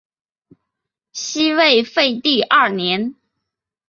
[1.13, 3.13] 西魏废帝二年。